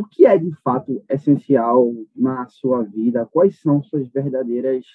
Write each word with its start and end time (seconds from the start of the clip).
o 0.00 0.04
que 0.06 0.24
é 0.24 0.38
de 0.38 0.50
fato 0.62 1.04
essencial 1.10 1.92
na 2.16 2.48
sua 2.48 2.82
vida? 2.82 3.26
Quais 3.26 3.60
são 3.60 3.82
suas 3.82 4.08
verdadeiras 4.08 4.86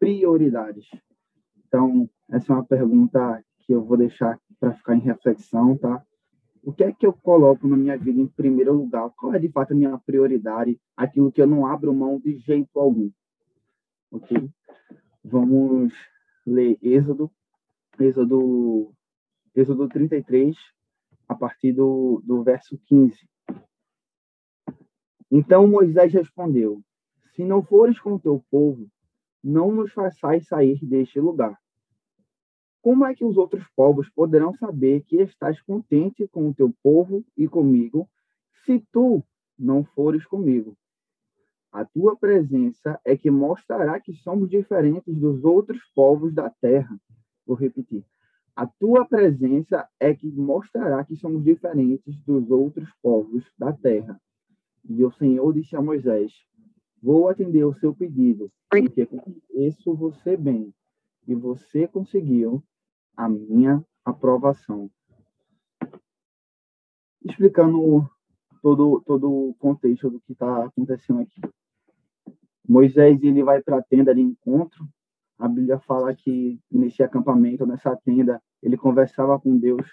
prioridades? 0.00 0.88
Então, 1.64 2.10
essa 2.28 2.52
é 2.52 2.56
uma 2.56 2.64
pergunta 2.64 3.44
que 3.60 3.72
eu 3.72 3.84
vou 3.84 3.96
deixar 3.96 4.36
para 4.58 4.74
ficar 4.74 4.96
em 4.96 5.00
reflexão, 5.00 5.78
tá? 5.78 6.04
O 6.60 6.72
que 6.72 6.82
é 6.82 6.92
que 6.92 7.06
eu 7.06 7.12
coloco 7.12 7.68
na 7.68 7.76
minha 7.76 7.96
vida 7.96 8.20
em 8.20 8.26
primeiro 8.26 8.72
lugar? 8.72 9.10
Qual 9.10 9.32
é 9.32 9.38
de 9.38 9.48
fato 9.48 9.74
a 9.74 9.76
minha 9.76 9.96
prioridade? 9.98 10.80
Aquilo 10.96 11.30
que 11.30 11.40
eu 11.40 11.46
não 11.46 11.64
abro 11.64 11.94
mão 11.94 12.18
de 12.18 12.36
jeito 12.38 12.80
algum. 12.80 13.10
Ok? 14.10 14.50
Vamos 15.24 15.92
ler 16.44 16.76
Êxodo, 16.82 17.30
Êxodo, 17.98 18.92
Êxodo 19.54 19.88
33, 19.88 20.56
a 21.28 21.34
partir 21.36 21.72
do, 21.72 22.20
do 22.24 22.42
verso 22.42 22.76
15. 22.86 23.31
Então 25.34 25.66
Moisés 25.66 26.12
respondeu: 26.12 26.82
Se 27.34 27.42
não 27.42 27.62
fores 27.62 27.98
com 27.98 28.12
o 28.16 28.20
teu 28.20 28.44
povo, 28.50 28.86
não 29.42 29.72
nos 29.72 29.90
façais 29.90 30.46
sair 30.46 30.78
deste 30.84 31.18
lugar. 31.18 31.58
Como 32.82 33.06
é 33.06 33.14
que 33.14 33.24
os 33.24 33.38
outros 33.38 33.66
povos 33.74 34.10
poderão 34.10 34.52
saber 34.52 35.04
que 35.04 35.16
estás 35.22 35.58
contente 35.62 36.28
com 36.28 36.50
o 36.50 36.54
teu 36.54 36.70
povo 36.82 37.24
e 37.34 37.48
comigo, 37.48 38.10
se 38.66 38.86
tu 38.92 39.24
não 39.58 39.82
fores 39.82 40.26
comigo? 40.26 40.76
A 41.72 41.82
tua 41.82 42.14
presença 42.14 43.00
é 43.02 43.16
que 43.16 43.30
mostrará 43.30 43.98
que 43.98 44.12
somos 44.12 44.50
diferentes 44.50 45.16
dos 45.16 45.42
outros 45.42 45.80
povos 45.94 46.34
da 46.34 46.50
terra. 46.50 47.00
Vou 47.46 47.56
repetir. 47.56 48.04
A 48.54 48.66
tua 48.66 49.06
presença 49.06 49.88
é 49.98 50.14
que 50.14 50.30
mostrará 50.30 51.02
que 51.02 51.16
somos 51.16 51.42
diferentes 51.42 52.18
dos 52.18 52.50
outros 52.50 52.90
povos 53.00 53.50
da 53.58 53.72
terra. 53.72 54.20
E 54.88 55.04
o 55.04 55.12
Senhor 55.12 55.52
disse 55.52 55.76
a 55.76 55.82
Moisés: 55.82 56.32
Vou 57.02 57.28
atender 57.28 57.64
o 57.64 57.74
seu 57.74 57.94
pedido, 57.94 58.50
porque 58.70 59.06
conheço 59.06 59.94
você 59.94 60.36
bem, 60.36 60.72
e 61.26 61.34
você 61.34 61.86
conseguiu 61.86 62.62
a 63.16 63.28
minha 63.28 63.84
aprovação. 64.04 64.90
Explicando 67.24 68.08
todo, 68.60 69.00
todo 69.06 69.30
o 69.30 69.54
contexto 69.54 70.10
do 70.10 70.20
que 70.20 70.32
está 70.32 70.64
acontecendo 70.64 71.20
aqui. 71.20 71.40
Moisés 72.68 73.22
ele 73.22 73.42
vai 73.42 73.60
para 73.62 73.78
a 73.78 73.82
tenda 73.82 74.14
de 74.14 74.20
encontro. 74.20 74.88
A 75.38 75.48
Bíblia 75.48 75.78
fala 75.80 76.14
que 76.14 76.60
nesse 76.70 77.02
acampamento, 77.02 77.66
nessa 77.66 77.96
tenda, 77.96 78.40
ele 78.62 78.76
conversava 78.76 79.38
com 79.38 79.58
Deus 79.58 79.86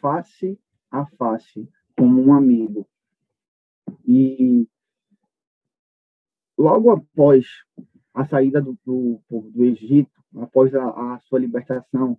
face 0.00 0.58
a 0.90 1.06
face, 1.06 1.68
como 1.96 2.22
um 2.22 2.32
amigo. 2.32 2.86
E 4.06 4.68
logo 6.56 6.90
após 6.90 7.46
a 8.14 8.24
saída 8.24 8.60
do, 8.62 8.78
do, 8.84 9.20
do 9.28 9.64
Egito, 9.64 10.10
após 10.36 10.74
a, 10.74 11.14
a 11.14 11.18
sua 11.20 11.38
libertação, 11.38 12.18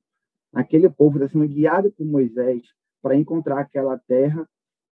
aquele 0.54 0.90
povo 0.90 1.18
está 1.18 1.28
sendo 1.28 1.48
guiado 1.48 1.92
por 1.92 2.06
Moisés 2.06 2.64
para 3.02 3.16
encontrar 3.16 3.60
aquela 3.60 3.98
terra 3.98 4.48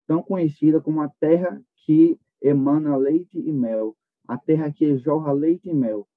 tão 0.08 0.22
conhecida 0.22 0.82
como 0.82 1.02
a 1.02 1.10
terra 1.20 1.62
que 1.86 2.20
emana 2.42 2.98
leite 2.98 3.40
e 3.40 3.52
mel, 3.52 3.96
a 4.28 4.38
terra 4.38 4.72
que 4.72 4.98
jorra 4.98 5.32
leite 5.32 5.70
e 5.70 5.74
mel. 5.74 6.08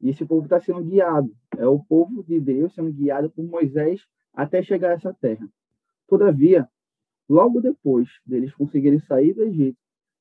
E 0.00 0.10
esse 0.10 0.24
povo 0.24 0.44
está 0.44 0.60
sendo 0.60 0.82
guiado, 0.82 1.34
é 1.56 1.66
o 1.66 1.78
povo 1.78 2.22
de 2.24 2.40
Deus 2.40 2.74
sendo 2.74 2.92
guiado 2.92 3.30
por 3.30 3.44
Moisés 3.44 4.06
até 4.32 4.62
chegar 4.62 4.90
a 4.90 4.94
essa 4.94 5.12
terra. 5.14 5.48
Todavia, 6.06 6.68
logo 7.28 7.60
depois 7.60 8.08
deles 8.24 8.54
conseguirem 8.54 8.98
sair 9.00 9.34
do 9.34 9.42
Egito, 9.42 9.78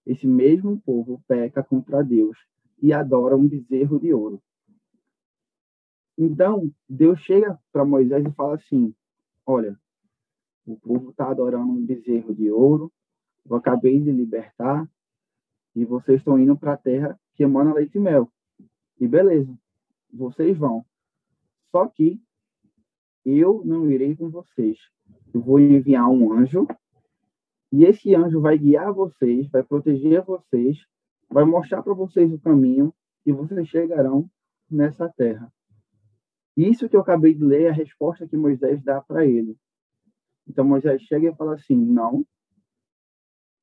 esse 0.09 0.25
mesmo 0.25 0.81
povo 0.81 1.23
peca 1.27 1.61
contra 1.63 2.03
Deus 2.03 2.35
e 2.81 2.91
adora 2.91 3.37
um 3.37 3.47
bezerro 3.47 3.99
de 3.99 4.11
ouro. 4.11 4.41
Então, 6.17 6.73
Deus 6.89 7.19
chega 7.19 7.59
para 7.71 7.85
Moisés 7.85 8.25
e 8.25 8.31
fala 8.31 8.55
assim: 8.55 8.91
Olha, 9.45 9.79
o 10.65 10.75
povo 10.77 11.11
está 11.11 11.29
adorando 11.29 11.71
um 11.71 11.85
bezerro 11.85 12.33
de 12.33 12.49
ouro, 12.49 12.91
eu 13.47 13.55
acabei 13.55 13.99
de 13.99 14.11
libertar, 14.11 14.89
e 15.75 15.85
vocês 15.85 16.19
estão 16.19 16.39
indo 16.39 16.57
para 16.57 16.73
a 16.73 16.77
terra 16.77 17.19
que 17.35 17.43
emana 17.43 17.71
leite 17.71 17.99
e 17.99 18.01
mel. 18.01 18.31
E 18.99 19.07
beleza, 19.07 19.55
vocês 20.11 20.57
vão. 20.57 20.83
Só 21.71 21.87
que 21.87 22.19
eu 23.23 23.63
não 23.63 23.91
irei 23.91 24.15
com 24.15 24.31
vocês. 24.31 24.79
Eu 25.31 25.41
vou 25.41 25.59
enviar 25.59 26.09
um 26.09 26.33
anjo, 26.33 26.67
e 27.71 27.85
esse 27.85 28.15
anjo 28.15 28.41
vai 28.41 28.57
guiar 28.57 28.91
vocês, 28.93 29.47
vai 29.49 29.63
proteger 29.63 30.23
vocês, 30.23 30.77
vai 31.29 31.45
mostrar 31.45 31.83
para 31.83 31.93
vocês 31.93 32.31
o 32.33 32.39
caminho, 32.39 32.93
e 33.25 33.31
vocês 33.31 33.67
chegarão 33.67 34.29
nessa 34.69 35.07
terra. 35.09 35.51
Isso 36.57 36.89
que 36.89 36.95
eu 36.95 37.01
acabei 37.01 37.33
de 37.33 37.43
ler 37.43 37.63
é 37.63 37.69
a 37.69 37.73
resposta 37.73 38.27
que 38.27 38.35
Moisés 38.35 38.83
dá 38.83 39.01
para 39.01 39.25
ele. 39.25 39.55
Então 40.47 40.65
Moisés 40.65 41.01
chega 41.03 41.29
e 41.29 41.35
fala 41.35 41.53
assim: 41.53 41.75
não, 41.75 42.25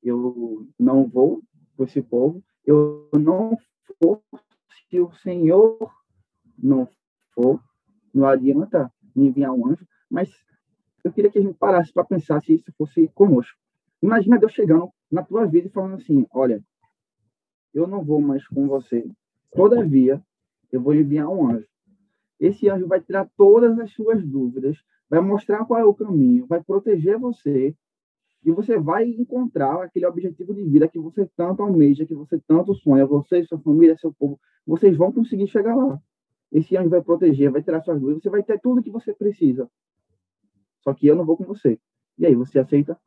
eu 0.01 0.67
não 0.79 1.07
vou 1.07 1.43
com 1.75 1.83
esse 1.83 2.01
povo, 2.01 2.43
eu 2.65 3.09
não 3.13 3.57
for 4.01 4.21
se 4.89 4.99
o 4.99 5.11
Senhor 5.15 5.91
não 6.57 6.87
for, 7.33 7.61
não 8.13 8.25
adianta 8.25 8.91
me 9.15 9.27
enviar 9.27 9.51
um 9.51 9.67
anjo, 9.67 9.85
mas 10.09 10.31
eu 11.03 11.11
queria 11.11 11.29
que 11.29 11.39
a 11.39 11.41
gente 11.41 11.57
parasse 11.57 11.91
para 11.91 12.05
pensar 12.05 12.41
se 12.41 12.55
isso 12.55 12.71
fosse 12.77 13.07
conosco. 13.09 13.57
Imagina 14.01 14.37
Deus 14.37 14.53
chegando 14.53 14.89
na 15.11 15.23
tua 15.23 15.45
vida 15.45 15.67
e 15.67 15.71
falando 15.71 15.95
assim: 15.95 16.25
olha, 16.31 16.63
eu 17.73 17.87
não 17.87 18.03
vou 18.03 18.21
mais 18.21 18.47
com 18.47 18.67
você, 18.67 19.09
todavia 19.51 20.21
eu 20.71 20.81
vou 20.81 20.93
enviar 20.93 21.29
um 21.29 21.49
anjo. 21.49 21.67
Esse 22.39 22.69
anjo 22.69 22.87
vai 22.87 23.01
tirar 23.01 23.29
todas 23.35 23.79
as 23.79 23.91
suas 23.91 24.23
dúvidas, 24.23 24.77
vai 25.09 25.19
mostrar 25.21 25.65
qual 25.65 25.79
é 25.79 25.85
o 25.85 25.93
caminho, 25.93 26.45
vai 26.45 26.63
proteger 26.63 27.17
você 27.17 27.75
e 28.45 28.51
você 28.51 28.77
vai 28.77 29.05
encontrar 29.09 29.81
aquele 29.81 30.05
objetivo 30.05 30.53
de 30.53 30.63
vida 30.63 30.87
que 30.87 30.99
você 30.99 31.27
tanto 31.35 31.63
almeja, 31.63 32.05
que 32.05 32.13
você 32.13 32.39
tanto 32.47 32.75
sonha, 32.75 33.05
você, 33.05 33.43
sua 33.43 33.59
família, 33.59 33.97
seu 33.97 34.13
povo, 34.13 34.39
vocês 34.65 34.95
vão 34.95 35.11
conseguir 35.11 35.47
chegar 35.47 35.75
lá. 35.75 35.99
Esse 36.51 36.77
anjo 36.77 36.89
vai 36.89 37.01
proteger, 37.01 37.51
vai 37.51 37.63
tirar 37.63 37.81
suas 37.81 37.99
dúvidas, 37.99 38.21
você 38.21 38.29
vai 38.29 38.43
ter 38.43 38.59
tudo 38.61 38.83
que 38.83 38.91
você 38.91 39.13
precisa. 39.13 39.69
Só 40.81 40.93
que 40.93 41.07
eu 41.07 41.15
não 41.15 41.25
vou 41.25 41.35
com 41.35 41.43
você. 41.43 41.79
E 42.17 42.25
aí, 42.25 42.35
você 42.35 42.59
aceita? 42.59 42.97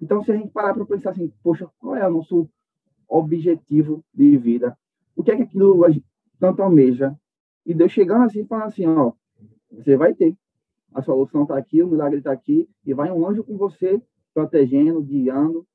Então, 0.00 0.22
se 0.22 0.32
a 0.32 0.36
gente 0.36 0.50
parar 0.50 0.74
para 0.74 0.84
pensar 0.84 1.10
assim, 1.10 1.32
poxa, 1.42 1.68
qual 1.78 1.96
é 1.96 2.06
o 2.06 2.12
nosso 2.12 2.48
objetivo 3.08 4.04
de 4.12 4.36
vida? 4.36 4.76
O 5.14 5.22
que 5.22 5.30
é 5.30 5.36
que 5.36 5.42
aquilo 5.42 5.80
tanto 6.38 6.62
almeja? 6.62 7.16
E 7.64 7.74
Deus 7.74 7.92
chegando 7.92 8.24
assim 8.24 8.46
falando 8.46 8.66
assim, 8.66 8.86
ó, 8.86 9.12
você 9.70 9.96
vai 9.96 10.14
ter. 10.14 10.36
A 10.94 11.02
solução 11.02 11.42
está 11.42 11.56
aqui, 11.56 11.82
o 11.82 11.88
milagre 11.88 12.18
está 12.18 12.32
aqui, 12.32 12.68
e 12.84 12.94
vai 12.94 13.10
um 13.10 13.26
anjo 13.26 13.44
com 13.44 13.56
você, 13.56 14.00
protegendo, 14.32 15.02
guiando, 15.02 15.66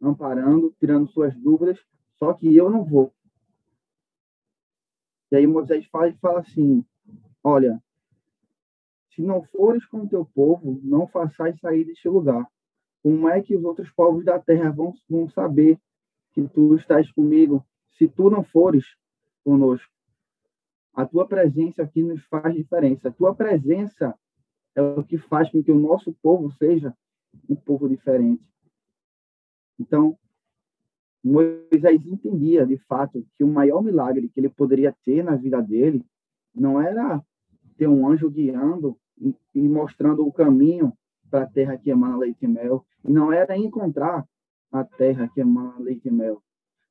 amparando, 0.00 0.74
tirando 0.78 1.08
suas 1.08 1.34
dúvidas, 1.36 1.78
só 2.16 2.32
que 2.32 2.54
eu 2.54 2.70
não 2.70 2.84
vou. 2.84 3.12
E 5.30 5.36
aí 5.36 5.46
Moisés 5.46 5.86
fala, 5.86 6.12
fala 6.20 6.40
assim, 6.40 6.84
olha, 7.42 7.82
se 9.10 9.22
não 9.22 9.42
fores 9.42 9.84
com 9.86 9.98
o 9.98 10.08
teu 10.08 10.24
povo, 10.24 10.80
não 10.82 11.06
façais 11.06 11.58
sair 11.60 11.84
deste 11.84 12.08
lugar. 12.08 12.46
Como 13.02 13.28
é 13.28 13.40
que 13.40 13.56
os 13.56 13.64
outros 13.64 13.90
povos 13.90 14.24
da 14.24 14.38
terra 14.38 14.70
vão, 14.70 14.92
vão 15.08 15.28
saber 15.28 15.78
que 16.32 16.46
tu 16.48 16.74
estás 16.74 17.10
comigo, 17.12 17.64
se 17.96 18.08
tu 18.08 18.28
não 18.30 18.42
fores 18.42 18.84
conosco? 19.44 19.90
A 20.94 21.06
tua 21.06 21.26
presença 21.26 21.82
aqui 21.82 22.02
nos 22.02 22.22
faz 22.24 22.54
diferença. 22.54 23.08
A 23.08 23.12
tua 23.12 23.34
presença 23.34 24.18
é 24.74 24.82
o 24.82 25.04
que 25.04 25.16
faz 25.16 25.50
com 25.50 25.62
que 25.62 25.70
o 25.70 25.78
nosso 25.78 26.12
povo 26.22 26.50
seja 26.52 26.94
um 27.48 27.54
povo 27.54 27.88
diferente. 27.88 28.48
Então, 29.78 30.18
Moisés 31.22 32.04
entendia, 32.06 32.66
de 32.66 32.78
fato, 32.78 33.24
que 33.36 33.44
o 33.44 33.48
maior 33.48 33.82
milagre 33.82 34.28
que 34.28 34.40
ele 34.40 34.48
poderia 34.48 34.94
ter 35.04 35.22
na 35.22 35.36
vida 35.36 35.60
dele 35.60 36.04
não 36.54 36.80
era 36.80 37.22
ter 37.76 37.88
um 37.88 38.08
anjo 38.08 38.30
guiando 38.30 38.98
e 39.54 39.68
mostrando 39.68 40.26
o 40.26 40.32
caminho 40.32 40.92
para 41.30 41.44
a 41.44 41.46
terra 41.48 41.76
que 41.76 41.90
emana 41.90 42.18
leite 42.18 42.44
e 42.44 42.48
mel, 42.48 42.84
e 43.04 43.12
não 43.12 43.32
era 43.32 43.56
encontrar 43.56 44.24
a 44.72 44.84
terra 44.84 45.28
que 45.28 45.40
emana 45.40 45.78
leite 45.78 46.08
e 46.08 46.10
mel. 46.10 46.42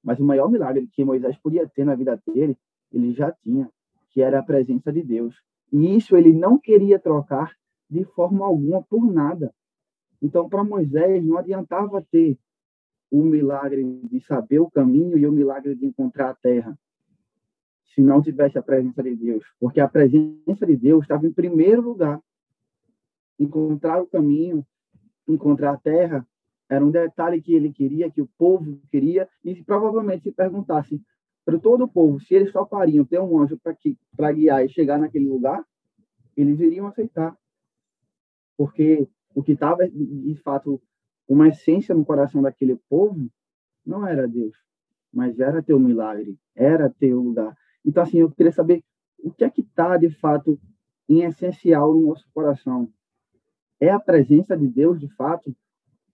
Mas 0.03 0.19
o 0.19 0.23
maior 0.23 0.49
milagre 0.49 0.87
que 0.91 1.03
Moisés 1.03 1.37
podia 1.37 1.67
ter 1.67 1.85
na 1.85 1.95
vida 1.95 2.21
dele, 2.25 2.57
ele 2.91 3.13
já 3.13 3.31
tinha 3.31 3.69
que 4.11 4.21
era 4.21 4.39
a 4.39 4.43
presença 4.43 4.91
de 4.91 5.03
Deus. 5.03 5.35
E 5.71 5.95
isso 5.95 6.15
ele 6.15 6.33
não 6.33 6.57
queria 6.57 6.97
trocar 6.97 7.53
de 7.89 8.03
forma 8.03 8.45
alguma 8.45 8.81
por 8.83 9.05
nada. 9.11 9.53
Então, 10.21 10.49
para 10.49 10.63
Moisés, 10.63 11.23
não 11.23 11.37
adiantava 11.37 12.01
ter 12.09 12.37
o 13.11 13.23
milagre 13.23 13.83
de 14.03 14.19
saber 14.21 14.59
o 14.59 14.69
caminho 14.69 15.17
e 15.17 15.25
o 15.25 15.31
milagre 15.31 15.75
de 15.75 15.85
encontrar 15.85 16.29
a 16.29 16.35
terra, 16.35 16.77
se 17.93 18.01
não 18.01 18.21
tivesse 18.21 18.57
a 18.57 18.63
presença 18.63 19.01
de 19.01 19.15
Deus. 19.15 19.45
Porque 19.59 19.79
a 19.79 19.87
presença 19.87 20.65
de 20.65 20.75
Deus 20.75 21.03
estava 21.03 21.25
em 21.25 21.31
primeiro 21.31 21.81
lugar. 21.81 22.21
Encontrar 23.39 24.01
o 24.01 24.07
caminho, 24.07 24.65
encontrar 25.27 25.73
a 25.73 25.77
terra, 25.77 26.27
era 26.69 26.85
um 26.85 26.91
detalhe 26.91 27.41
que 27.41 27.53
ele 27.53 27.71
queria, 27.71 28.11
que 28.11 28.21
o 28.21 28.29
povo 28.37 28.79
queria, 28.91 29.29
e 29.43 29.63
provavelmente 29.63 30.23
se 30.23 30.31
perguntasse 30.31 31.01
para 31.45 31.57
todo 31.57 31.85
o 31.85 31.87
povo 31.87 32.19
se 32.19 32.35
eles 32.35 32.51
topariam 32.51 33.05
ter 33.05 33.21
um 33.21 33.39
anjo 33.39 33.57
para 34.17 34.31
guiar 34.33 34.65
e 34.65 34.69
chegar 34.69 34.99
naquele 34.99 35.29
lugar, 35.29 35.65
eles 36.35 36.59
iriam 36.59 36.87
aceitar. 36.87 37.37
Porque 38.57 39.07
o 39.33 39.41
que 39.41 39.53
estava, 39.53 39.87
de 39.87 40.35
fato, 40.43 40.81
uma 41.25 41.47
essência 41.47 41.95
no 41.95 42.03
coração 42.03 42.41
daquele 42.41 42.75
povo 42.89 43.29
não 43.85 44.05
era 44.05 44.27
Deus, 44.27 44.57
mas 45.13 45.39
era 45.39 45.63
teu 45.63 45.79
milagre, 45.79 46.37
era 46.53 46.89
teu 46.89 47.21
lugar. 47.21 47.55
Então, 47.85 48.03
assim, 48.03 48.17
eu 48.17 48.29
queria 48.29 48.51
saber 48.51 48.83
o 49.17 49.31
que 49.31 49.45
é 49.45 49.49
que 49.49 49.61
está, 49.61 49.95
de 49.95 50.09
fato, 50.09 50.59
em 51.07 51.23
essencial 51.23 51.93
no 51.93 52.07
nosso 52.07 52.27
coração. 52.33 52.91
É 53.79 53.89
a 53.89 53.99
presença 53.99 54.57
de 54.57 54.67
Deus, 54.67 54.99
de 54.99 55.07
fato? 55.15 55.55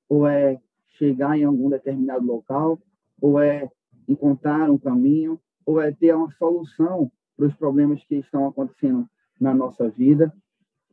Ou 0.10 0.28
é 0.28 0.60
chegar 0.98 1.38
em 1.38 1.44
algum 1.44 1.70
determinado 1.70 2.26
local? 2.26 2.80
Ou 3.22 3.40
é 3.40 3.70
encontrar 4.08 4.70
um 4.70 4.78
caminho? 4.78 5.40
Ou 5.66 5.82
é 5.82 5.92
ter 5.92 6.14
uma 6.16 6.32
solução 6.32 7.12
para 7.38 7.48
os 7.48 7.56
problemas 7.56 8.04
que 8.04 8.16
estão 8.16 8.48
acontecendo 8.48 9.08
na 9.40 9.54
nossa 9.54 9.90
vida? 9.90 10.34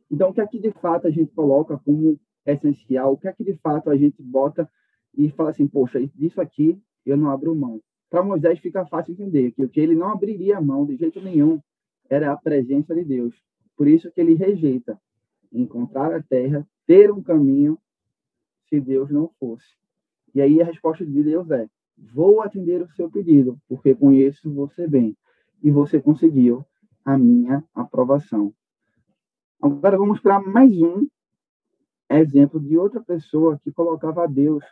Então, 0.09 0.29
o 0.29 0.33
que 0.33 0.41
é 0.41 0.47
que 0.47 0.59
de 0.59 0.71
fato 0.71 1.07
a 1.07 1.11
gente 1.11 1.31
coloca 1.33 1.77
como 1.77 2.19
essencial? 2.45 3.13
O 3.13 3.17
que 3.17 3.27
é 3.27 3.33
que 3.33 3.43
de 3.43 3.55
fato 3.57 3.89
a 3.89 3.97
gente 3.97 4.21
bota 4.21 4.69
e 5.17 5.29
fala 5.31 5.49
assim, 5.49 5.67
poxa, 5.67 5.99
disso 6.15 6.39
aqui 6.39 6.81
eu 7.05 7.17
não 7.17 7.29
abro 7.29 7.55
mão. 7.55 7.81
Para 8.09 8.23
Moisés 8.23 8.59
fica 8.59 8.85
fácil 8.85 9.13
entender 9.13 9.51
que 9.51 9.63
o 9.63 9.69
que 9.69 9.79
ele 9.79 9.95
não 9.95 10.09
abriria 10.09 10.59
mão 10.59 10.85
de 10.85 10.95
jeito 10.97 11.21
nenhum 11.21 11.59
era 12.09 12.31
a 12.31 12.37
presença 12.37 12.93
de 12.93 13.05
Deus. 13.05 13.33
Por 13.77 13.87
isso 13.87 14.11
que 14.11 14.19
ele 14.19 14.33
rejeita 14.33 14.99
encontrar 15.51 16.13
a 16.13 16.21
terra, 16.21 16.67
ter 16.85 17.11
um 17.11 17.21
caminho, 17.21 17.77
se 18.67 18.79
Deus 18.79 19.09
não 19.09 19.29
fosse. 19.39 19.75
E 20.33 20.41
aí 20.41 20.61
a 20.61 20.65
resposta 20.65 21.05
de 21.05 21.23
Deus 21.23 21.49
é: 21.51 21.67
vou 21.97 22.41
atender 22.41 22.81
o 22.81 22.89
seu 22.91 23.09
pedido, 23.09 23.59
porque 23.67 23.93
conheço 23.93 24.51
você 24.53 24.87
bem 24.87 25.15
e 25.61 25.69
você 25.69 26.01
conseguiu 26.01 26.65
a 27.03 27.17
minha 27.17 27.63
aprovação. 27.73 28.53
Agora 29.61 29.97
vamos 29.97 30.19
para 30.19 30.39
mais 30.39 30.71
um 30.81 31.07
exemplo 32.09 32.59
de 32.59 32.77
outra 32.77 33.01
pessoa 33.01 33.59
que 33.63 33.71
colocava 33.71 34.27
Deus 34.27 34.63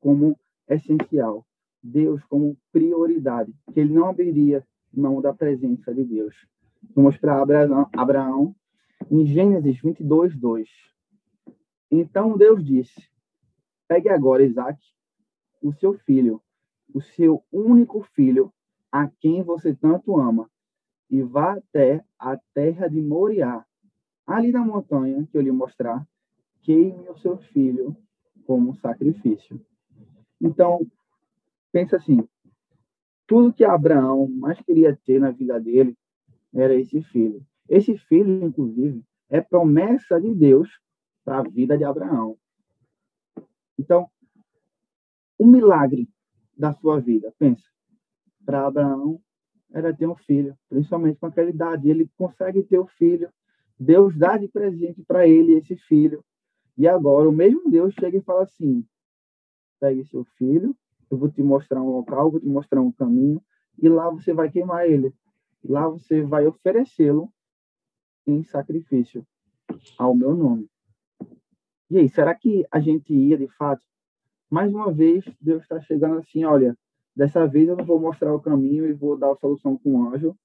como 0.00 0.38
essencial, 0.68 1.46
Deus 1.82 2.22
como 2.24 2.56
prioridade, 2.72 3.52
que 3.72 3.80
ele 3.80 3.92
não 3.92 4.08
abriria 4.08 4.64
mão 4.92 5.20
da 5.20 5.32
presença 5.32 5.94
de 5.94 6.04
Deus. 6.04 6.34
Vamos 6.94 7.16
para 7.16 7.40
Abraão, 7.40 7.88
Abraão 7.94 8.54
em 9.08 9.24
Gênesis 9.24 9.80
22, 9.80 10.36
2. 10.36 10.68
Então 11.90 12.36
Deus 12.36 12.64
disse: 12.64 13.08
Pegue 13.86 14.08
agora 14.08 14.44
Isaac, 14.44 14.78
o 15.62 15.72
seu 15.72 15.94
filho, 15.94 16.42
o 16.94 17.00
seu 17.00 17.44
único 17.52 18.02
filho, 18.14 18.52
a 18.90 19.08
quem 19.08 19.42
você 19.42 19.74
tanto 19.74 20.18
ama, 20.18 20.50
e 21.08 21.22
vá 21.22 21.54
até 21.54 22.04
a 22.18 22.36
terra 22.54 22.88
de 22.88 23.00
Moriá, 23.00 23.64
ali 24.26 24.52
na 24.52 24.64
montanha 24.64 25.26
que 25.30 25.36
eu 25.36 25.42
lhe 25.42 25.50
mostrar, 25.50 26.06
queime 26.62 27.08
o 27.08 27.16
seu 27.18 27.36
filho 27.36 27.96
como 28.44 28.74
sacrifício. 28.76 29.60
Então, 30.40 30.86
pensa 31.72 31.96
assim, 31.96 32.26
tudo 33.26 33.52
que 33.52 33.64
Abraão 33.64 34.28
mais 34.28 34.60
queria 34.60 34.98
ter 35.04 35.20
na 35.20 35.30
vida 35.30 35.60
dele 35.60 35.96
era 36.52 36.74
esse 36.74 37.02
filho. 37.02 37.44
Esse 37.70 37.96
filho, 37.96 38.44
inclusive, 38.44 39.04
é 39.28 39.40
promessa 39.40 40.20
de 40.20 40.34
Deus 40.34 40.68
para 41.24 41.38
a 41.38 41.42
vida 41.42 41.78
de 41.78 41.84
Abraão. 41.84 42.36
Então, 43.78 44.10
o 45.38 45.46
milagre 45.46 46.08
da 46.58 46.72
sua 46.74 47.00
vida, 47.00 47.32
pensa, 47.38 47.62
para 48.44 48.66
Abraão 48.66 49.22
era 49.72 49.94
ter 49.94 50.08
um 50.08 50.16
filho, 50.16 50.58
principalmente 50.68 51.20
com 51.20 51.26
aquela 51.26 51.48
idade. 51.48 51.88
Ele 51.88 52.10
consegue 52.16 52.60
ter 52.64 52.78
o 52.80 52.88
filho, 52.88 53.30
Deus 53.78 54.18
dá 54.18 54.36
de 54.36 54.48
presente 54.48 55.04
para 55.04 55.28
ele 55.28 55.52
esse 55.52 55.76
filho. 55.76 56.24
E 56.76 56.88
agora 56.88 57.28
o 57.28 57.32
mesmo 57.32 57.70
Deus 57.70 57.94
chega 57.94 58.18
e 58.18 58.22
fala 58.22 58.42
assim: 58.42 58.84
pegue 59.78 60.04
seu 60.06 60.24
filho, 60.36 60.76
eu 61.08 61.16
vou 61.16 61.30
te 61.30 61.40
mostrar 61.40 61.80
um 61.80 61.90
local, 61.90 62.32
vou 62.32 62.40
te 62.40 62.48
mostrar 62.48 62.80
um 62.80 62.90
caminho, 62.90 63.40
e 63.80 63.88
lá 63.88 64.10
você 64.10 64.32
vai 64.32 64.50
queimar 64.50 64.90
ele. 64.90 65.14
Lá 65.64 65.88
você 65.88 66.20
vai 66.20 66.48
oferecê-lo 66.48 67.32
em 68.30 68.44
sacrifício 68.44 69.26
ao 69.98 70.14
meu 70.14 70.34
nome. 70.34 70.68
E 71.90 71.98
aí, 71.98 72.08
será 72.08 72.34
que 72.34 72.64
a 72.70 72.80
gente 72.80 73.12
ia 73.12 73.36
de 73.36 73.48
fato? 73.48 73.82
Mais 74.50 74.72
uma 74.72 74.92
vez, 74.92 75.24
Deus 75.40 75.62
está 75.62 75.80
chegando 75.80 76.18
assim: 76.18 76.44
olha, 76.44 76.76
dessa 77.14 77.46
vez 77.46 77.68
eu 77.68 77.76
não 77.76 77.84
vou 77.84 78.00
mostrar 78.00 78.34
o 78.34 78.40
caminho 78.40 78.86
e 78.86 78.92
vou 78.92 79.16
dar 79.16 79.32
a 79.32 79.36
solução 79.36 79.76
com 79.76 79.94
o 79.94 80.08
anjo, 80.08 80.36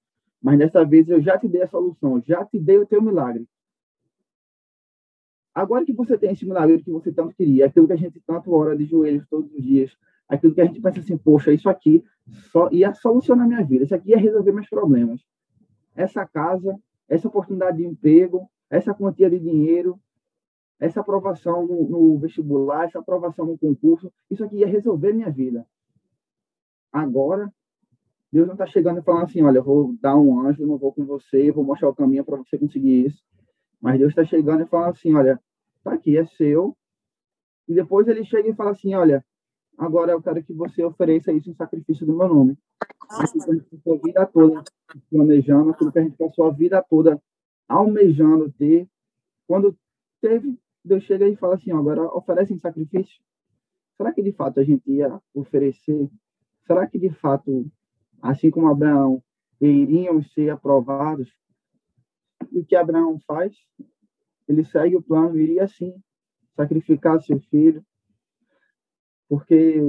mas 0.42 0.58
dessa 0.58 0.84
vez 0.84 1.10
eu 1.10 1.22
já 1.22 1.38
te 1.38 1.48
dei 1.48 1.64
a 1.64 1.68
solução, 1.68 2.22
já 2.26 2.44
te 2.46 2.60
dei 2.60 2.78
o 2.78 2.86
teu 2.86 3.02
milagre. 3.02 3.48
Agora 5.54 5.86
que 5.86 5.94
você 5.94 6.18
tem 6.18 6.31
esse 6.31 6.46
milagre 6.46 6.84
que 6.84 6.92
você 6.92 7.14
tanto 7.14 7.34
queria, 7.34 7.68
aquilo 7.68 7.88
que 7.88 7.94
a 7.94 7.98
gente 7.98 8.22
tanto 8.28 8.52
ora 8.52 8.76
de 8.76 8.86
joelhos 8.86 9.26
todos 9.30 9.52
os 9.54 9.64
dias, 9.64 9.96
aquilo 10.28 10.54
que 10.54 10.62
a 10.62 10.66
gente 10.66 10.81
pensa 10.81 11.00
assim, 11.00 11.18
poxa, 11.18 11.54
isso 11.54 11.70
aqui 11.70 12.04
só 12.52 12.70
ia 12.72 12.94
solucionar 12.94 13.48
minha 13.48 13.64
vida, 13.64 13.86
isso 13.86 13.96
aqui 13.96 14.10
ia 14.10 14.18
resolver 14.18 14.52
meus 14.52 14.68
problemas. 14.68 15.22
Essa 15.96 16.26
casa, 16.26 16.78
essa 17.07 17.28
oportunidade 17.28 17.78
de 17.78 17.86
emprego, 17.86 18.50
essa 18.69 18.94
quantia 18.94 19.30
de 19.30 19.40
dinheiro, 19.40 20.00
essa 20.80 21.02
aprovação 21.02 21.66
no, 21.66 21.88
no 21.88 22.18
vestibular, 22.18 22.86
essa 22.86 23.00
aprovação 23.00 23.46
no 23.46 23.57
concurso, 23.57 24.12
isso 24.30 24.44
aqui 24.44 24.57
ia 24.57 24.68
resolver 24.68 25.13
minha 25.13 25.30
vida. 25.30 25.66
Agora, 26.92 27.52
Deus 28.31 28.48
não 28.48 28.54
está 28.54 28.66
chegando 28.66 29.00
e 29.00 29.04
falando 29.04 29.24
assim, 29.24 29.42
olha, 29.42 29.60
eu 29.60 29.63
vou 29.63 29.96
dar 30.02 30.18
um 30.18 30.40
anjo, 30.40 30.66
não 30.66 30.78
vou 30.78 30.94
com 30.94 31.06
você, 31.06 31.52
vou 31.52 31.63
mostrar 31.63 31.90
o 31.90 31.96
caminho 31.96 32.25
para 32.25 32.38
você 32.38 32.57
conseguir 32.57 33.06
isso. 33.06 33.24
Mas 33.80 34.00
Deus 34.00 34.10
está 34.10 34.25
chegando 34.25 34.63
e 34.63 34.66
falando 34.66 34.90
assim, 34.90 35.13
olha, 35.13 35.40
tá 35.84 35.94
aqui, 35.94 36.18
é 36.18 36.25
seu. 36.25 36.75
E 37.68 37.74
depois 37.74 38.07
ele 38.07 38.25
chega 38.25 38.50
e 38.50 38.56
fala 38.56 38.72
assim, 38.72 38.94
olha, 38.94 39.25
agora 39.77 40.12
eu 40.12 40.22
quero 40.22 40.44
que 40.44 40.54
você 40.54 40.83
ofereça 40.83 41.31
isso 41.31 41.50
em 41.50 41.56
sacrifício 41.56 42.06
do 42.06 42.16
meu 42.16 42.27
nome. 42.27 42.57
Aquilo 43.10 43.44
que 43.44 43.51
a 43.51 43.54
gente 43.54 43.66
passou 43.69 43.94
a 43.94 43.98
vida 43.98 44.25
toda 44.25 44.63
planejando, 45.10 45.69
aquilo 45.72 45.92
que 45.92 46.00
a 46.00 46.04
gente 46.04 46.18
passou 46.18 46.45
a 46.45 46.51
vida 46.51 46.86
toda 46.89 47.22
almejando 47.68 48.51
ter. 48.51 48.88
Quando 49.48 49.77
teve, 50.22 50.57
Deus 50.83 51.04
chega 51.04 51.27
e 51.27 51.36
fala 51.36 51.56
assim, 51.56 51.72
agora 51.72 52.04
oferece 52.16 52.54
em 52.54 52.60
sacrifício. 52.60 53.22
Será 53.98 54.12
que 54.12 54.22
de 54.22 54.31
fato 54.31 54.60
a 54.60 54.63
gente 54.63 54.89
ia 54.92 55.19
oferecer? 55.33 56.10
Será 56.66 56.88
que 56.88 57.00
de 57.00 57.10
fato 57.10 57.66
assim 58.21 58.50
como 58.50 58.68
Abraão, 58.68 59.21
iriam 59.61 60.21
ser 60.21 60.50
aprovados. 60.50 61.31
E 62.52 62.59
o 62.59 62.66
que 62.66 62.76
Abraão 62.76 63.19
faz? 63.26 63.56
Ele 64.47 64.64
segue 64.64 64.95
o 64.95 65.02
plano, 65.02 65.38
iria 65.38 65.64
assim, 65.64 65.94
sacrificar 66.56 67.21
seu 67.21 67.40
filho, 67.40 67.83
porque 69.28 69.80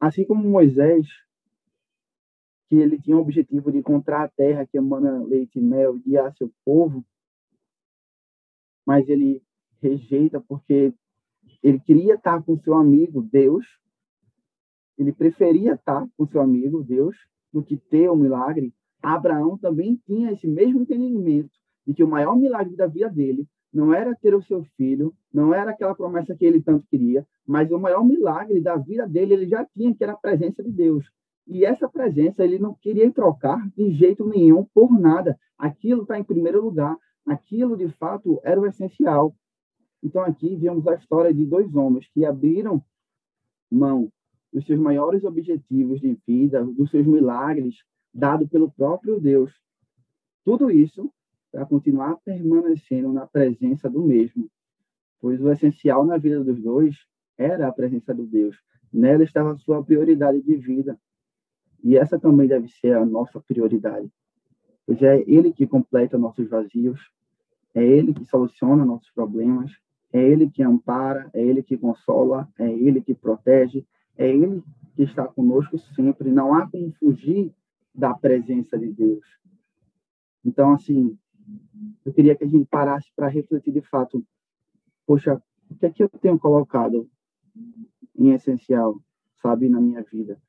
assim 0.00 0.24
como 0.24 0.48
Moisés, 0.48 1.06
que 2.68 2.76
ele 2.76 3.00
tinha 3.00 3.16
o 3.16 3.20
objetivo 3.20 3.70
de 3.70 3.78
encontrar 3.78 4.24
a 4.24 4.28
terra 4.28 4.66
que 4.66 4.78
emana 4.78 5.22
leite 5.24 5.58
e 5.58 5.62
mel, 5.62 5.98
guiar 5.98 6.34
seu 6.36 6.50
povo, 6.64 7.04
mas 8.86 9.08
ele 9.08 9.42
rejeita 9.80 10.40
porque 10.40 10.94
ele 11.62 11.80
queria 11.80 12.14
estar 12.14 12.42
com 12.42 12.58
seu 12.58 12.74
amigo 12.74 13.22
Deus, 13.22 13.66
ele 14.98 15.12
preferia 15.12 15.74
estar 15.74 16.06
com 16.16 16.26
seu 16.26 16.40
amigo 16.40 16.82
Deus 16.82 17.16
do 17.52 17.62
que 17.62 17.76
ter 17.76 18.08
o 18.08 18.16
milagre, 18.16 18.74
Abraão 19.02 19.58
também 19.58 19.96
tinha 20.06 20.32
esse 20.32 20.46
mesmo 20.46 20.80
entendimento 20.80 21.50
de 21.86 21.92
que 21.94 22.02
o 22.02 22.08
maior 22.08 22.36
milagre 22.36 22.74
da 22.74 22.86
vida 22.86 23.08
dele 23.08 23.46
não 23.74 23.92
era 23.92 24.14
ter 24.14 24.34
o 24.36 24.42
seu 24.42 24.62
filho, 24.76 25.12
não 25.32 25.52
era 25.52 25.72
aquela 25.72 25.96
promessa 25.96 26.34
que 26.36 26.44
ele 26.44 26.62
tanto 26.62 26.86
queria, 26.86 27.26
mas 27.44 27.72
o 27.72 27.78
maior 27.78 28.04
milagre 28.04 28.60
da 28.60 28.76
vida 28.76 29.06
dele 29.06 29.34
ele 29.34 29.48
já 29.48 29.64
tinha, 29.64 29.92
que 29.92 30.04
era 30.04 30.12
a 30.12 30.16
presença 30.16 30.62
de 30.62 30.70
Deus. 30.70 31.04
E 31.46 31.64
essa 31.64 31.88
presença 31.88 32.44
ele 32.44 32.58
não 32.58 32.74
queria 32.74 33.10
trocar 33.10 33.68
de 33.76 33.90
jeito 33.90 34.24
nenhum 34.26 34.64
por 34.72 34.96
nada. 34.98 35.36
Aquilo 35.58 36.02
está 36.02 36.18
em 36.18 36.24
primeiro 36.24 36.62
lugar. 36.62 36.96
Aquilo, 37.26 37.76
de 37.76 37.88
fato, 37.88 38.40
era 38.44 38.60
o 38.60 38.66
essencial. 38.66 39.34
Então, 40.02 40.22
aqui 40.22 40.54
vemos 40.54 40.86
a 40.86 40.94
história 40.94 41.34
de 41.34 41.44
dois 41.44 41.74
homens 41.74 42.08
que 42.14 42.24
abriram 42.24 42.82
mão 43.70 44.10
dos 44.52 44.64
seus 44.66 44.78
maiores 44.78 45.24
objetivos 45.24 46.00
de 46.00 46.16
vida, 46.26 46.62
dos 46.64 46.90
seus 46.90 47.06
milagres 47.06 47.74
dado 48.12 48.46
pelo 48.46 48.70
próprio 48.70 49.18
Deus. 49.18 49.52
Tudo 50.44 50.70
isso 50.70 51.12
para 51.54 51.64
continuar 51.64 52.16
permanecendo 52.24 53.12
na 53.12 53.28
presença 53.28 53.88
do 53.88 54.02
mesmo, 54.02 54.50
pois 55.20 55.40
o 55.40 55.48
essencial 55.52 56.04
na 56.04 56.18
vida 56.18 56.42
dos 56.42 56.60
dois 56.60 56.96
era 57.38 57.68
a 57.68 57.72
presença 57.72 58.12
do 58.12 58.26
Deus. 58.26 58.56
Nela 58.92 59.22
estava 59.22 59.52
a 59.52 59.58
sua 59.58 59.80
prioridade 59.84 60.42
de 60.42 60.56
vida. 60.56 60.98
E 61.84 61.96
essa 61.96 62.18
também 62.18 62.48
deve 62.48 62.66
ser 62.66 62.96
a 62.96 63.06
nossa 63.06 63.40
prioridade, 63.40 64.10
pois 64.84 65.00
é 65.00 65.22
Ele 65.28 65.52
que 65.52 65.64
completa 65.64 66.18
nossos 66.18 66.48
vazios, 66.48 67.00
é 67.72 67.84
Ele 67.84 68.12
que 68.12 68.24
soluciona 68.24 68.84
nossos 68.84 69.12
problemas, 69.12 69.70
É 70.14 70.22
Ele 70.22 70.48
que 70.48 70.62
ampara, 70.62 71.28
é 71.34 71.42
Ele 71.42 71.60
que 71.60 71.76
consola, 71.76 72.48
é 72.56 72.70
Ele 72.70 73.00
que 73.00 73.12
protege, 73.12 73.84
é 74.16 74.28
Ele 74.28 74.62
que 74.94 75.02
está 75.02 75.26
conosco 75.26 75.76
sempre. 75.76 76.30
Não 76.30 76.54
há 76.54 76.70
como 76.70 76.92
fugir 76.92 77.52
da 77.92 78.14
presença 78.14 78.78
de 78.78 78.92
Deus. 78.92 79.24
Então, 80.44 80.72
assim, 80.72 81.18
eu 82.04 82.12
queria 82.12 82.36
que 82.36 82.44
a 82.44 82.46
gente 82.46 82.66
parasse 82.66 83.10
para 83.14 83.28
refletir 83.28 83.72
de 83.72 83.80
fato. 83.80 84.24
Poxa, 85.06 85.42
o 85.70 85.74
que 85.74 85.86
é 85.86 85.90
que 85.90 86.02
eu 86.02 86.08
tenho 86.08 86.38
colocado 86.38 87.08
em 88.16 88.32
essencial, 88.32 89.00
sabe, 89.40 89.68
na 89.68 89.80
minha 89.80 90.02
vida? 90.02 90.40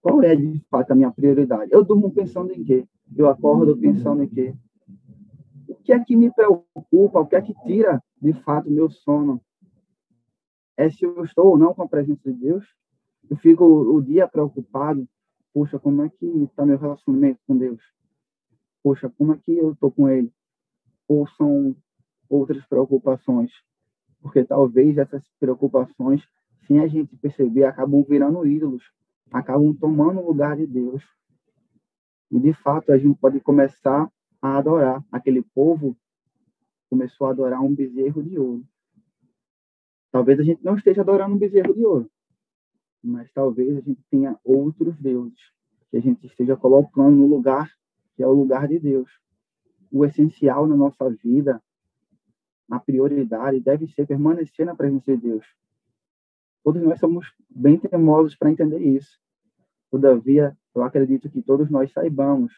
Qual 0.00 0.22
é, 0.22 0.36
de 0.36 0.60
fato, 0.70 0.90
a 0.90 0.94
minha 0.94 1.10
prioridade? 1.10 1.72
Eu 1.72 1.84
durmo 1.84 2.10
pensando 2.12 2.52
em 2.52 2.62
quê? 2.62 2.86
Eu 3.16 3.28
acordo 3.28 3.76
pensando 3.76 4.22
em 4.22 4.28
quê? 4.28 4.54
O 5.68 5.74
que 5.76 5.92
é 5.92 6.04
que 6.04 6.14
me 6.14 6.30
preocupa? 6.32 7.20
O 7.20 7.26
que 7.26 7.36
é 7.36 7.40
que 7.40 7.54
tira, 7.64 8.02
de 8.20 8.32
fato, 8.42 8.70
meu 8.70 8.90
sono? 8.90 9.40
É 10.76 10.90
se 10.90 11.04
eu 11.04 11.24
estou 11.24 11.46
ou 11.46 11.58
não 11.58 11.74
com 11.74 11.82
a 11.82 11.88
presença 11.88 12.30
de 12.30 12.38
Deus? 12.38 12.64
Eu 13.28 13.36
fico 13.36 13.64
o 13.64 14.00
dia 14.02 14.28
preocupado. 14.28 15.08
Poxa, 15.52 15.78
como 15.78 16.02
é 16.02 16.08
que 16.08 16.26
está 16.44 16.64
meu 16.64 16.78
relacionamento 16.78 17.40
com 17.46 17.56
Deus? 17.56 17.82
Poxa, 18.82 19.10
como 19.10 19.34
é 19.34 19.38
que 19.38 19.56
eu 19.56 19.72
estou 19.72 19.90
com 19.90 20.08
Ele? 20.08 20.32
Ou 21.08 21.26
são 21.28 21.76
outras 22.28 22.64
preocupações? 22.66 23.52
Porque 24.20 24.44
talvez 24.44 24.98
essas 24.98 25.22
preocupações, 25.38 26.22
sem 26.66 26.80
a 26.80 26.86
gente 26.86 27.16
perceber, 27.16 27.64
acabam 27.64 28.02
virando 28.02 28.46
ídolos 28.46 28.84
acabam 29.30 29.74
tomando 29.74 30.20
o 30.20 30.26
lugar 30.26 30.56
de 30.56 30.66
Deus. 30.66 31.02
E, 32.30 32.38
de 32.38 32.52
fato, 32.52 32.92
a 32.92 32.98
gente 32.98 33.18
pode 33.18 33.40
começar 33.40 34.10
a 34.42 34.58
adorar. 34.58 35.04
Aquele 35.10 35.42
povo 35.42 35.96
começou 36.88 37.26
a 37.26 37.30
adorar 37.30 37.60
um 37.62 37.74
bezerro 37.74 38.22
de 38.22 38.38
ouro. 38.38 38.64
Talvez 40.10 40.40
a 40.40 40.42
gente 40.42 40.64
não 40.64 40.76
esteja 40.76 41.02
adorando 41.02 41.34
um 41.34 41.38
bezerro 41.38 41.72
de 41.72 41.86
ouro, 41.86 42.10
mas 43.02 43.30
talvez 43.32 43.76
a 43.76 43.80
gente 43.80 44.02
tenha 44.10 44.36
outros 44.44 44.98
deuses 44.98 45.38
que 45.88 45.96
a 45.96 46.00
gente 46.00 46.26
esteja 46.26 46.56
colocando 46.56 47.16
no 47.16 47.28
lugar 47.28 47.70
que 48.20 48.24
é 48.24 48.26
o 48.26 48.34
lugar 48.34 48.68
de 48.68 48.78
Deus. 48.78 49.08
O 49.90 50.04
essencial 50.04 50.66
na 50.66 50.76
nossa 50.76 51.08
vida, 51.08 51.58
a 52.70 52.78
prioridade 52.78 53.58
deve 53.60 53.88
ser 53.88 54.06
permanecer 54.06 54.66
na 54.66 54.76
presença 54.76 55.16
de 55.16 55.22
Deus. 55.22 55.46
Todos 56.62 56.82
nós 56.82 57.00
somos 57.00 57.32
bem 57.48 57.78
teimosos 57.78 58.36
para 58.36 58.50
entender 58.50 58.78
isso. 58.78 59.18
Todavia, 59.90 60.54
eu 60.74 60.82
acredito 60.82 61.30
que 61.30 61.40
todos 61.40 61.70
nós 61.70 61.90
saibamos 61.92 62.52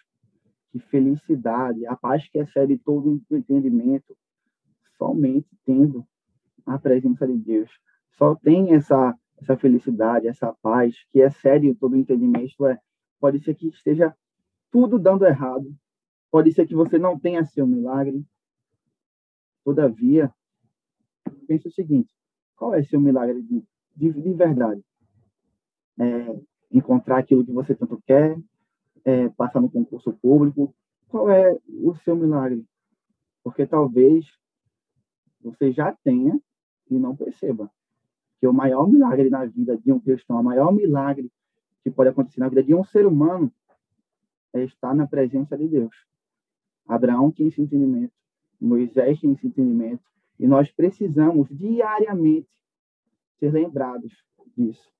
que 0.72 0.80
felicidade, 0.80 1.86
a 1.86 1.94
paz 1.94 2.28
que 2.28 2.40
excede 2.40 2.76
todo 2.78 3.22
entendimento, 3.30 4.16
somente 4.98 5.46
tendo 5.64 6.04
a 6.66 6.76
presença 6.76 7.24
de 7.24 7.36
Deus. 7.36 7.70
Só 8.18 8.34
tem 8.34 8.74
essa 8.74 9.16
essa 9.40 9.56
felicidade, 9.56 10.26
essa 10.26 10.52
paz 10.60 10.96
que 11.12 11.20
excede 11.20 11.72
todo 11.76 11.96
entendimento. 11.96 12.66
É, 12.66 12.80
pode 13.20 13.38
ser 13.44 13.54
que 13.54 13.68
esteja 13.68 14.12
tudo 14.72 14.98
dando 14.98 15.24
errado, 15.24 15.72
pode 16.30 16.52
ser 16.52 16.66
que 16.66 16.74
você 16.74 16.98
não 16.98 17.16
tenha 17.16 17.44
seu 17.44 17.66
milagre. 17.66 18.24
Todavia, 19.64 20.32
pense 21.46 21.68
o 21.68 21.72
seguinte: 21.72 22.12
qual 22.56 22.74
é 22.74 22.82
seu 22.82 23.00
milagre 23.00 23.40
de 23.42 23.62
de, 23.96 24.12
de 24.12 24.32
verdade. 24.32 24.82
É, 25.98 26.40
encontrar 26.70 27.18
aquilo 27.18 27.44
que 27.44 27.52
você 27.52 27.74
tanto 27.74 28.00
quer, 28.06 28.38
é, 29.04 29.28
passar 29.30 29.60
no 29.60 29.70
concurso 29.70 30.12
público. 30.14 30.74
Qual 31.08 31.28
é 31.30 31.58
o 31.68 31.94
seu 31.96 32.16
milagre? 32.16 32.64
Porque 33.44 33.66
talvez 33.66 34.26
você 35.40 35.72
já 35.72 35.92
tenha 36.04 36.40
e 36.90 36.98
não 36.98 37.14
perceba 37.14 37.70
que 38.40 38.46
o 38.46 38.52
maior 38.52 38.88
milagre 38.88 39.28
na 39.28 39.44
vida 39.44 39.76
de 39.76 39.92
um 39.92 40.00
cristão, 40.00 40.40
o 40.40 40.44
maior 40.44 40.72
milagre 40.72 41.30
que 41.84 41.90
pode 41.90 42.10
acontecer 42.10 42.40
na 42.40 42.48
vida 42.48 42.62
de 42.62 42.74
um 42.74 42.84
ser 42.84 43.06
humano 43.06 43.52
é 44.52 44.62
estar 44.64 44.94
na 44.94 45.06
presença 45.06 45.56
de 45.56 45.68
Deus. 45.68 45.94
Abraão 46.86 47.30
tinha 47.30 47.48
esse 47.48 47.60
entendimento, 47.60 48.12
Moisés 48.60 49.18
tinha 49.18 49.32
esse 49.32 49.46
entendimento, 49.46 50.02
e 50.38 50.46
nós 50.46 50.70
precisamos 50.70 51.48
diariamente 51.50 52.48
ser 53.38 53.52
lembrados 53.52 54.12
disso, 54.56 54.92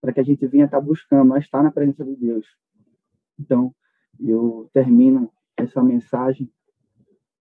para 0.00 0.12
que 0.12 0.20
a 0.20 0.24
gente 0.24 0.46
venha 0.46 0.64
estar 0.64 0.80
buscando, 0.80 1.28
mas 1.28 1.44
estar 1.44 1.62
na 1.62 1.70
presença 1.70 2.04
de 2.04 2.16
Deus. 2.16 2.46
Então, 3.38 3.74
eu 4.18 4.68
termino 4.72 5.30
essa 5.56 5.82
mensagem 5.82 6.50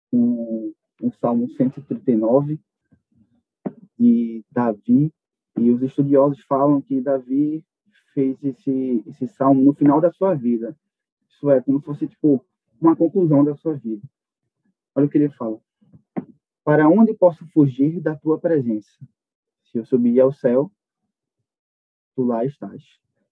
com 0.10 0.74
o 1.02 1.12
Salmo 1.12 1.50
139 1.50 2.60
de 3.98 4.46
Davi, 4.52 5.14
e 5.58 5.70
os 5.70 5.82
estudiosos 5.82 6.42
falam 6.44 6.82
que 6.82 7.02
Davi 7.02 7.66
fez 8.14 8.42
esse, 8.44 9.04
esse 9.08 9.28
salmo 9.28 9.64
no 9.64 9.74
final 9.74 10.00
da 10.00 10.12
sua 10.12 10.34
vida. 10.34 10.76
Isso 11.44 11.52
é, 11.52 11.62
como 11.62 11.78
se 11.78 11.86
fosse 11.86 12.08
tipo 12.08 12.46
uma 12.80 12.96
conclusão 12.96 13.44
da 13.44 13.54
sua 13.54 13.74
vida. 13.74 14.08
Olha 14.96 15.08
o 15.08 15.10
que 15.10 15.18
ele 15.18 15.28
fala. 15.28 15.60
Para 16.64 16.88
onde 16.88 17.14
posso 17.14 17.46
fugir 17.48 18.00
da 18.00 18.16
tua 18.16 18.40
presença? 18.40 18.98
Se 19.66 19.78
eu 19.78 19.86
subir 19.86 20.22
ao 20.22 20.32
céu, 20.32 20.72
tu 22.16 22.24
lá 22.24 22.46
estás. 22.46 22.82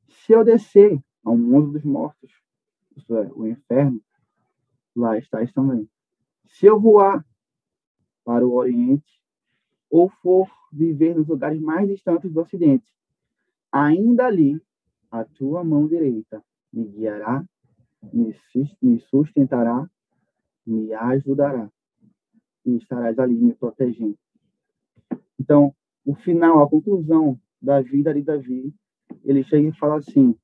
Se 0.09 0.33
eu 0.33 0.43
descer 0.43 1.01
ao 1.23 1.37
mundo 1.37 1.71
dos 1.71 1.85
mortos, 1.85 2.33
isso 2.97 3.15
é, 3.15 3.31
o 3.33 3.47
inferno, 3.47 4.01
lá 4.93 5.17
estás 5.17 5.53
também. 5.53 5.89
Se 6.47 6.65
eu 6.65 6.81
voar 6.81 7.25
para 8.25 8.45
o 8.45 8.55
Oriente, 8.55 9.23
ou 9.89 10.09
for 10.09 10.51
viver 10.69 11.15
nos 11.15 11.29
lugares 11.29 11.61
mais 11.61 11.87
distantes 11.87 12.29
do 12.29 12.41
Ocidente, 12.41 12.93
ainda 13.71 14.25
ali 14.25 14.61
a 15.09 15.23
tua 15.23 15.63
mão 15.63 15.87
direita 15.87 16.43
me 16.73 16.83
guiará, 16.83 17.45
me 18.13 18.99
sustentará, 19.09 19.89
me 20.65 20.93
ajudará 20.93 21.71
e 22.65 22.77
estarás 22.77 23.17
ali 23.19 23.35
me 23.35 23.53
protegendo. 23.53 24.17
Então, 25.39 25.73
o 26.05 26.15
final, 26.15 26.61
a 26.61 26.69
conclusão 26.69 27.39
da 27.61 27.81
vida 27.81 28.13
de 28.13 28.21
Davi, 28.21 28.73
ele 29.23 29.43
chega 29.43 29.67
e 29.67 29.77
fala 29.77 29.97
assim: 29.97 30.35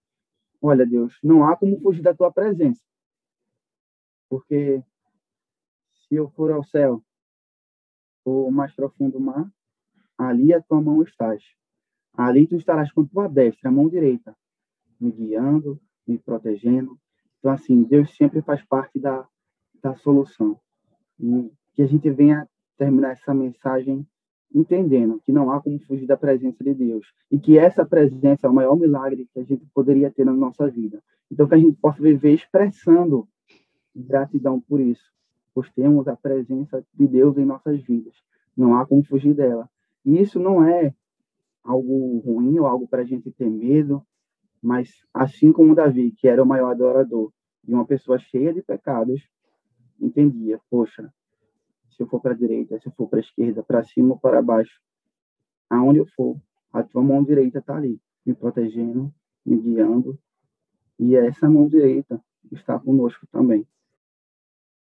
Olha, 0.61 0.85
Deus, 0.85 1.17
não 1.23 1.45
há 1.45 1.55
como 1.55 1.79
fugir 1.79 2.01
da 2.01 2.13
tua 2.13 2.31
presença. 2.31 2.81
Porque 4.29 4.83
se 6.07 6.15
eu 6.15 6.29
for 6.31 6.51
ao 6.51 6.63
céu, 6.63 7.01
ou 8.25 8.51
mais 8.51 8.73
profundo 8.75 9.19
mar, 9.19 9.49
ali 10.17 10.53
a 10.53 10.61
tua 10.61 10.81
mão 10.81 11.01
estás. 11.01 11.43
Ali 12.13 12.47
tu 12.47 12.55
estarás 12.55 12.91
com 12.91 13.05
tua 13.05 13.27
destra, 13.27 13.69
a 13.69 13.71
mão 13.71 13.87
direita, 13.87 14.35
me 14.99 15.11
guiando, 15.11 15.79
me 16.05 16.17
protegendo. 16.17 16.99
Então, 17.39 17.51
assim, 17.51 17.83
Deus 17.83 18.15
sempre 18.15 18.41
faz 18.41 18.63
parte 18.65 18.99
da, 18.99 19.25
da 19.81 19.95
solução. 19.95 20.59
E 21.19 21.51
que 21.73 21.81
a 21.81 21.87
gente 21.87 22.09
venha 22.09 22.47
terminar 22.77 23.11
essa 23.11 23.33
mensagem 23.33 24.05
entendendo 24.53 25.21
que 25.25 25.31
não 25.31 25.51
há 25.51 25.61
como 25.61 25.79
fugir 25.79 26.07
da 26.07 26.15
presença 26.17 26.63
de 26.63 26.73
Deus 26.73 27.05
e 27.29 27.37
que 27.37 27.57
essa 27.57 27.85
presença 27.85 28.47
é 28.47 28.49
o 28.49 28.53
maior 28.53 28.75
milagre 28.75 29.27
que 29.33 29.39
a 29.39 29.43
gente 29.43 29.65
poderia 29.73 30.09
ter 30.09 30.25
na 30.25 30.33
nossa 30.33 30.67
vida. 30.69 31.03
Então, 31.31 31.47
que 31.47 31.55
a 31.55 31.57
gente 31.57 31.77
possa 31.77 32.01
viver 32.01 32.33
expressando 32.33 33.27
gratidão 33.95 34.59
por 34.61 34.79
isso, 34.79 35.11
pois 35.53 35.69
temos 35.71 36.07
a 36.07 36.15
presença 36.15 36.83
de 36.93 37.07
Deus 37.07 37.37
em 37.37 37.45
nossas 37.45 37.81
vidas. 37.81 38.13
Não 38.55 38.75
há 38.75 38.85
como 38.85 39.03
fugir 39.03 39.33
dela. 39.33 39.69
E 40.05 40.21
isso 40.21 40.39
não 40.39 40.63
é 40.63 40.93
algo 41.63 42.19
ruim 42.19 42.59
ou 42.59 42.65
algo 42.65 42.87
para 42.87 43.01
a 43.01 43.05
gente 43.05 43.29
ter 43.31 43.49
medo, 43.49 44.05
mas 44.61 44.89
assim 45.13 45.51
como 45.51 45.75
Davi, 45.75 46.11
que 46.11 46.27
era 46.27 46.43
o 46.43 46.45
maior 46.45 46.71
adorador 46.71 47.31
e 47.67 47.73
uma 47.73 47.85
pessoa 47.85 48.17
cheia 48.17 48.53
de 48.53 48.61
pecados, 48.61 49.21
entendia, 49.99 50.59
poxa, 50.69 51.11
se 51.89 52.03
eu 52.03 52.07
for 52.07 52.21
para 52.21 52.33
a 52.33 52.37
direita, 52.37 52.79
se 52.79 52.87
eu 52.87 52.93
for 52.93 53.07
para 53.07 53.19
a 53.19 53.21
esquerda, 53.21 53.63
para 53.63 53.83
cima 53.83 54.13
ou 54.13 54.19
para 54.19 54.41
baixo, 54.41 54.79
aonde 55.69 55.99
eu 55.99 56.05
for, 56.07 56.39
a 56.71 56.83
tua 56.83 57.01
mão 57.01 57.23
direita 57.23 57.59
está 57.59 57.75
ali, 57.75 57.99
me 58.25 58.33
protegendo, 58.33 59.13
me 59.45 59.57
guiando, 59.57 60.17
e 60.99 61.15
essa 61.15 61.49
mão 61.49 61.67
direita 61.67 62.21
está 62.51 62.79
conosco 62.79 63.25
também. 63.31 63.67